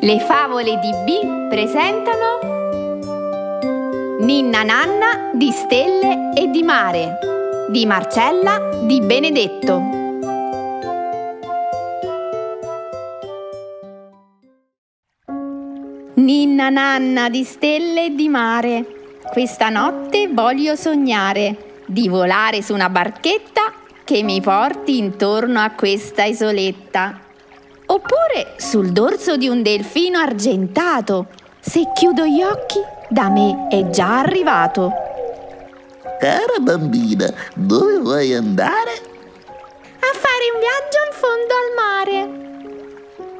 Le 0.00 0.20
favole 0.20 0.78
di 0.80 0.90
B 1.04 1.48
presentano 1.48 2.40
Ninna 4.20 4.62
Nanna 4.62 5.30
di 5.32 5.50
Stelle 5.50 6.32
e 6.34 6.50
di 6.50 6.62
Mare 6.62 7.32
di 7.68 7.86
Marcella 7.86 8.82
Di 8.82 9.00
Benedetto. 9.00 9.80
Ninna 16.14 16.68
Nanna 16.68 17.28
di 17.28 17.42
Stelle 17.42 18.06
e 18.06 18.14
di 18.14 18.28
Mare, 18.28 19.18
questa 19.32 19.70
notte 19.70 20.28
voglio 20.28 20.76
sognare 20.76 21.82
di 21.86 22.08
volare 22.08 22.62
su 22.62 22.74
una 22.74 22.88
barchetta 22.88 23.63
che 24.04 24.22
mi 24.22 24.40
porti 24.40 24.98
intorno 24.98 25.60
a 25.60 25.70
questa 25.70 26.24
isoletta. 26.24 27.20
Oppure 27.86 28.54
sul 28.58 28.92
dorso 28.92 29.36
di 29.36 29.48
un 29.48 29.62
delfino 29.62 30.18
argentato. 30.18 31.28
Se 31.60 31.90
chiudo 31.94 32.24
gli 32.26 32.42
occhi, 32.42 32.80
da 33.08 33.30
me 33.30 33.68
è 33.70 33.88
già 33.88 34.20
arrivato. 34.20 34.92
Cara 36.20 36.58
bambina, 36.60 37.32
dove 37.54 37.98
vuoi 37.98 38.34
andare? 38.34 38.92
A 40.00 40.12
fare 40.12 40.44
un 40.52 40.60
viaggio 40.60 40.98
in 41.06 41.12
fondo 41.12 41.54
al 41.54 41.72
mare. 41.76 42.53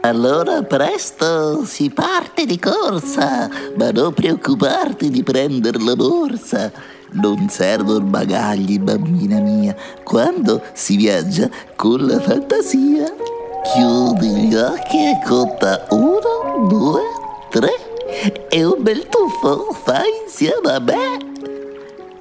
Allora 0.04 0.62
presto 0.62 1.64
si 1.64 1.88
parte 1.88 2.44
di 2.44 2.58
corsa, 2.58 3.48
ma 3.76 3.90
non 3.90 4.12
preoccuparti 4.12 5.08
di 5.08 5.22
prendere 5.22 5.78
la 5.82 5.96
borsa. 5.96 6.70
Non 7.12 7.48
servono 7.48 8.04
bagagli, 8.04 8.78
bambina 8.78 9.40
mia, 9.40 9.74
quando 10.02 10.62
si 10.74 10.96
viaggia 10.96 11.48
con 11.74 12.06
la 12.06 12.20
fantasia. 12.20 13.06
Chiudi 13.72 14.28
gli 14.28 14.54
occhi 14.54 14.98
e 14.98 15.22
conta 15.24 15.86
uno, 15.88 16.66
due, 16.68 17.00
tre 17.48 17.72
e 18.50 18.62
un 18.62 18.82
bel 18.82 19.08
tuffo 19.08 19.72
fai 19.84 20.10
insieme 20.26 20.70
a 20.70 20.80
me. 20.80 21.23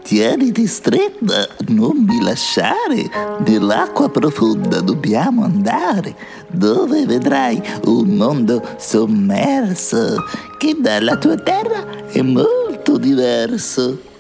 Tieniti 0.04 0.68
stretta, 0.68 1.48
non 1.70 2.04
mi 2.06 2.22
lasciare. 2.22 3.10
Nell'acqua 3.46 4.10
profonda 4.10 4.82
dobbiamo 4.82 5.46
andare, 5.46 6.14
dove 6.52 7.06
vedrai 7.06 7.62
un 7.86 8.10
mondo 8.10 8.62
sommerso 8.78 10.22
che 10.58 10.76
dalla 10.78 11.16
tua 11.16 11.36
terra 11.38 12.06
è 12.08 12.22
molto 12.22 12.98
diverso. 12.98 14.12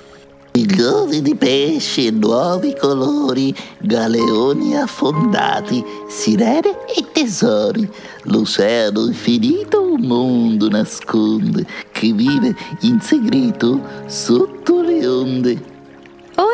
Milioni 0.54 1.22
di 1.22 1.36
pesci 1.36 2.08
e 2.08 2.11
nuovi 2.11 2.76
colori, 2.80 3.54
galeoni 3.80 4.78
affondati, 4.78 5.84
sirene 6.08 6.86
e 6.95 7.06
tesori. 7.11 7.89
L'oceano 8.23 9.08
infinito 9.08 9.81
un 9.81 10.02
mondo 10.02 10.70
nasconde 10.70 11.66
che 11.92 12.14
vive 12.14 12.56
in 12.81 13.02
segreto 13.02 13.81
sotto 14.06 14.81
le 14.81 15.08
onde. 15.08 15.72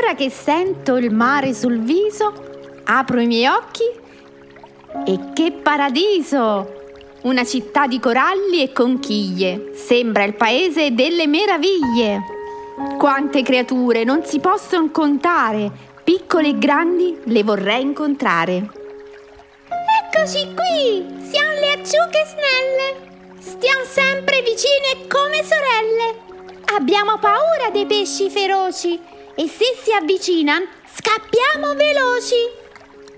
Ora 0.09 0.17
che 0.17 0.31
sento 0.31 0.97
il 0.97 1.13
mare 1.13 1.53
sul 1.53 1.81
viso, 1.81 2.33
apro 2.85 3.19
i 3.19 3.27
miei 3.27 3.45
occhi 3.45 3.83
e 5.05 5.19
che 5.35 5.51
paradiso! 5.51 6.73
Una 7.21 7.45
città 7.45 7.85
di 7.85 7.99
coralli 7.99 8.63
e 8.63 8.71
conchiglie. 8.71 9.73
Sembra 9.75 10.23
il 10.23 10.33
paese 10.33 10.95
delle 10.95 11.27
meraviglie. 11.27 12.23
Quante 12.97 13.43
creature 13.43 14.03
non 14.03 14.25
si 14.25 14.39
possono 14.39 14.89
contare. 14.89 15.69
Piccole 16.03 16.47
e 16.47 16.57
grandi 16.57 17.15
le 17.25 17.43
vorrei 17.43 17.83
incontrare. 17.83 18.67
Eccoci 20.01 20.55
qui! 20.55 21.05
Siamo 21.29 21.51
le 21.51 21.71
acciughe 21.73 22.25
snelle! 22.25 23.37
Stiamo 23.37 23.83
sempre 23.83 24.41
vicine 24.41 25.07
come 25.07 25.43
sorelle! 25.43 26.57
Abbiamo 26.75 27.19
paura 27.19 27.69
dei 27.71 27.85
pesci 27.85 28.31
feroci 28.31 29.17
e 29.39 29.47
se 29.47 29.63
si 29.81 29.93
avvicinano 29.93 30.65
scappiamo 30.93 31.73
veloci! 31.73 32.35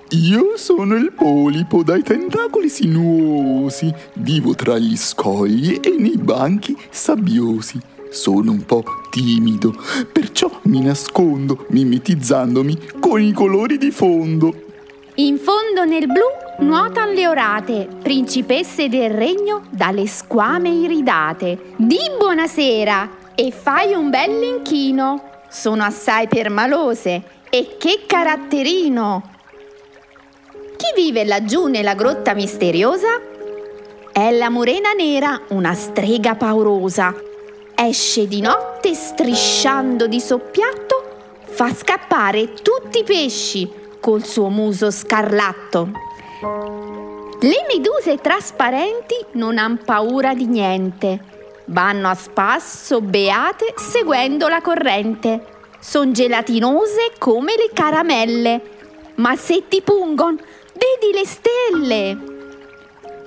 Io 0.09 0.55
sono 0.55 0.95
il 0.95 1.13
polipo 1.13 1.81
dai 1.81 2.03
tentacoli 2.03 2.69
sinuosi, 2.69 3.91
vivo 4.15 4.53
tra 4.53 4.77
gli 4.77 4.95
scogli 4.95 5.79
e 5.81 5.95
nei 5.97 6.17
banchi 6.17 6.77
sabbiosi. 6.91 7.79
Sono 8.11 8.51
un 8.51 8.63
po' 8.65 8.83
timido, 9.09 9.73
perciò 10.11 10.51
mi 10.65 10.81
nascondo 10.81 11.65
mimetizzandomi 11.69 12.77
con 12.99 13.19
i 13.19 13.31
colori 13.31 13.79
di 13.79 13.89
fondo. 13.89 14.53
In 15.15 15.39
fondo 15.39 15.85
nel 15.85 16.05
blu 16.05 16.67
nuotano 16.67 17.13
le 17.13 17.27
orate, 17.27 17.87
principesse 17.99 18.89
del 18.89 19.09
regno 19.09 19.63
dalle 19.71 20.05
squame 20.05 20.69
iridate. 20.69 21.73
Di 21.77 21.97
buonasera 22.15 23.09
e 23.33 23.49
fai 23.49 23.93
un 23.93 24.11
bel 24.11 24.43
inchino. 24.43 25.29
Sono 25.51 25.83
assai 25.83 26.29
permalose 26.29 27.21
e 27.49 27.75
che 27.77 28.03
caratterino! 28.07 29.31
Chi 30.77 30.93
vive 30.95 31.25
laggiù 31.25 31.67
nella 31.67 31.93
grotta 31.93 32.33
misteriosa? 32.33 33.19
È 34.13 34.31
la 34.31 34.49
morena 34.49 34.93
nera, 34.93 35.41
una 35.49 35.73
strega 35.73 36.35
paurosa. 36.35 37.13
Esce 37.75 38.29
di 38.29 38.39
notte 38.39 38.93
strisciando 38.93 40.07
di 40.07 40.21
soppiatto, 40.21 41.39
fa 41.41 41.73
scappare 41.73 42.53
tutti 42.53 42.99
i 42.99 43.03
pesci 43.03 43.69
col 43.99 44.23
suo 44.23 44.47
muso 44.47 44.89
scarlatto. 44.89 45.89
Le 47.41 47.65
meduse 47.67 48.15
trasparenti 48.19 49.15
non 49.33 49.57
han 49.57 49.81
paura 49.83 50.33
di 50.33 50.45
niente. 50.45 51.40
Vanno 51.71 52.09
a 52.09 52.15
spasso 52.15 52.99
beate 52.99 53.73
seguendo 53.77 54.49
la 54.49 54.59
corrente. 54.59 55.45
Son 55.79 56.11
gelatinose 56.11 57.13
come 57.17 57.53
le 57.55 57.69
caramelle. 57.73 58.61
Ma 59.15 59.37
se 59.37 59.63
ti 59.69 59.81
pungon, 59.81 60.35
vedi 60.35 61.13
le 61.13 61.25
stelle. 61.25 62.17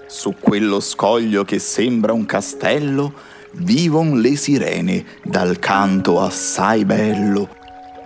Su 0.07 0.35
quello 0.39 0.81
scoglio 0.81 1.45
che 1.45 1.59
sembra 1.59 2.13
un 2.13 2.27
castello 2.27 3.15
vivon 3.53 4.21
le 4.21 4.37
sirene 4.37 5.07
dal 5.23 5.59
canto 5.59 6.21
assai 6.21 6.85
bello. 6.85 7.49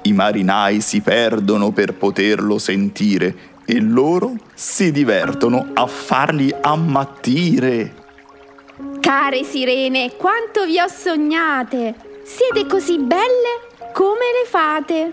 I 0.03 0.13
marinai 0.13 0.81
si 0.81 1.01
perdono 1.01 1.73
per 1.73 1.95
poterlo 1.95 2.59
sentire 2.59 3.57
e 3.65 3.81
loro 3.81 4.35
si 4.55 4.93
divertono 4.93 5.71
a 5.75 5.89
farli 5.89 6.55
ammattire. 6.61 8.07
Care 9.09 9.43
sirene, 9.43 10.17
quanto 10.17 10.67
vi 10.67 10.79
ho 10.79 10.87
sognate! 10.87 11.95
Siete 12.25 12.67
così 12.67 12.99
belle 12.99 13.63
come 13.95 14.27
le 14.39 14.47
fate. 14.47 15.13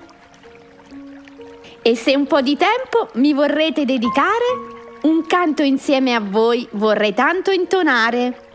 E 1.81 1.95
se 1.95 2.13
un 2.13 2.27
po' 2.27 2.41
di 2.41 2.57
tempo 2.57 3.07
mi 3.13 3.31
vorrete 3.31 3.85
dedicare, 3.85 4.99
un 5.03 5.25
canto 5.25 5.63
insieme 5.63 6.13
a 6.13 6.19
voi 6.19 6.67
vorrei 6.71 7.13
tanto 7.13 7.51
intonare. 7.51 8.49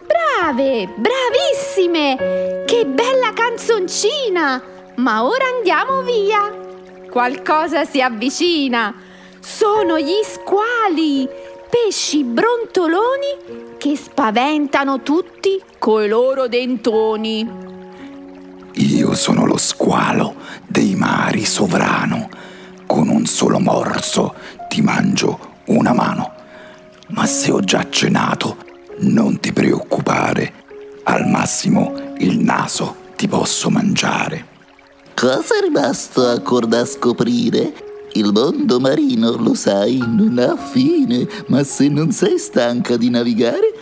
Brave, 0.00 0.94
bravissime! 0.96 2.64
Che 2.66 2.86
bella 2.86 3.32
canzoncina! 3.32 4.60
Ma 4.96 5.24
ora 5.24 5.44
andiamo 5.46 6.02
via! 6.02 6.52
Qualcosa 7.08 7.84
si 7.84 8.02
avvicina! 8.02 8.92
Sono 9.38 9.96
gli 9.96 10.20
squali! 10.24 11.28
Pesci 11.90 12.22
brontoloni 12.22 13.74
che 13.76 13.96
spaventano 13.96 15.02
tutti 15.02 15.60
coi 15.76 16.06
loro 16.06 16.46
dentoni. 16.46 17.50
Io 18.74 19.14
sono 19.14 19.44
lo 19.44 19.56
squalo 19.56 20.36
dei 20.68 20.94
mari 20.94 21.44
sovrano. 21.44 22.28
Con 22.86 23.08
un 23.08 23.26
solo 23.26 23.58
morso 23.58 24.36
ti 24.68 24.82
mangio 24.82 25.62
una 25.64 25.92
mano. 25.92 26.32
Ma 27.08 27.26
se 27.26 27.50
ho 27.50 27.58
già 27.58 27.84
cenato, 27.90 28.58
non 28.98 29.40
ti 29.40 29.52
preoccupare. 29.52 30.52
Al 31.02 31.26
massimo 31.26 32.12
il 32.18 32.38
naso 32.38 32.98
ti 33.16 33.26
posso 33.26 33.68
mangiare. 33.68 34.46
Cosa 35.16 35.58
è 35.58 35.60
rimasto 35.60 36.24
ancora 36.24 36.66
da 36.66 36.84
scoprire? 36.84 37.89
Il 38.14 38.32
mondo 38.32 38.80
marino, 38.80 39.36
lo 39.36 39.54
sai, 39.54 39.98
non 39.98 40.36
ha 40.38 40.56
fine, 40.56 41.28
ma 41.46 41.62
se 41.62 41.88
non 41.88 42.10
sei 42.10 42.38
stanca 42.38 42.96
di 42.96 43.08
navigare, 43.08 43.72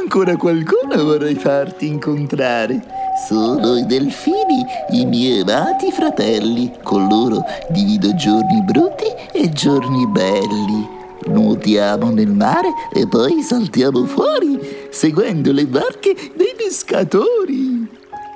ancora 0.00 0.36
qualcuno 0.36 1.04
vorrei 1.04 1.34
farti 1.34 1.86
incontrare. 1.86 2.82
Sono 3.28 3.76
i 3.76 3.84
delfini, 3.84 4.64
i 4.92 5.04
miei 5.04 5.40
amati 5.40 5.90
fratelli. 5.90 6.72
Con 6.82 7.08
loro 7.08 7.44
divido 7.68 8.14
giorni 8.14 8.62
brutti 8.62 9.06
e 9.32 9.50
giorni 9.50 10.06
belli. 10.06 10.96
Nuotiamo 11.26 12.10
nel 12.10 12.30
mare 12.30 12.68
e 12.92 13.06
poi 13.06 13.42
saltiamo 13.42 14.04
fuori, 14.06 14.58
seguendo 14.90 15.52
le 15.52 15.66
barche 15.66 16.14
dei 16.34 16.54
pescatori. 16.56 17.86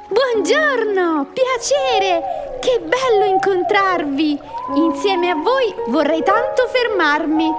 Buongiorno, 0.08 1.26
piacere! 1.32 2.51
Che 2.62 2.78
bello 2.78 3.24
incontrarvi! 3.24 4.38
Insieme 4.76 5.30
a 5.30 5.34
voi 5.34 5.74
vorrei 5.88 6.22
tanto 6.22 6.68
fermarmi, 6.70 7.50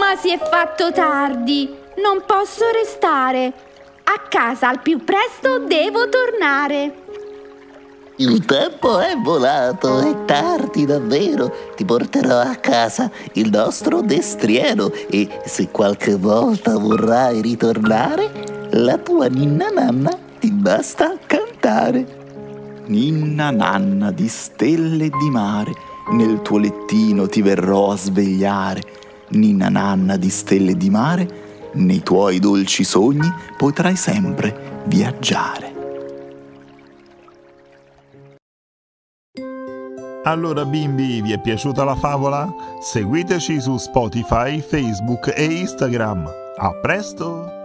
ma 0.00 0.16
si 0.16 0.30
è 0.30 0.38
fatto 0.38 0.90
tardi, 0.92 1.76
non 1.96 2.22
posso 2.24 2.64
restare. 2.72 3.52
A 4.04 4.18
casa 4.30 4.70
al 4.70 4.80
più 4.80 5.04
presto 5.04 5.58
devo 5.58 6.08
tornare. 6.08 6.94
Il 8.16 8.46
tempo 8.46 8.98
è 8.98 9.14
volato, 9.18 9.98
è 9.98 10.24
tardi 10.24 10.86
davvero. 10.86 11.54
Ti 11.76 11.84
porterò 11.84 12.38
a 12.38 12.54
casa 12.54 13.10
il 13.34 13.50
nostro 13.50 14.00
destriero 14.00 14.90
e 15.10 15.42
se 15.44 15.68
qualche 15.70 16.16
volta 16.16 16.78
vorrai 16.78 17.42
ritornare, 17.42 18.68
la 18.70 18.96
tua 18.96 19.26
ninna 19.26 19.68
nanna 19.68 20.16
ti 20.38 20.50
basta 20.50 21.14
cantare. 21.26 22.24
Ninna 22.88 23.50
nanna 23.50 24.12
di 24.12 24.28
stelle 24.28 25.06
e 25.06 25.10
di 25.10 25.30
mare, 25.30 25.72
nel 26.10 26.40
tuo 26.42 26.58
lettino 26.58 27.26
ti 27.26 27.42
verrò 27.42 27.90
a 27.90 27.96
svegliare. 27.96 28.82
Ninna 29.30 29.68
nanna 29.68 30.16
di 30.16 30.30
stelle 30.30 30.70
e 30.70 30.76
di 30.76 30.88
mare, 30.88 31.70
nei 31.72 32.02
tuoi 32.02 32.38
dolci 32.38 32.84
sogni 32.84 33.28
potrai 33.56 33.96
sempre 33.96 34.82
viaggiare. 34.86 35.74
Allora 40.22 40.64
bimbi, 40.64 41.20
vi 41.22 41.32
è 41.32 41.40
piaciuta 41.40 41.82
la 41.82 41.96
favola? 41.96 42.52
Seguiteci 42.80 43.60
su 43.60 43.76
Spotify, 43.78 44.60
Facebook 44.60 45.32
e 45.34 45.44
Instagram. 45.44 46.28
A 46.56 46.72
presto! 46.80 47.55